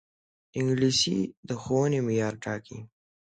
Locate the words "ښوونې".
1.61-1.99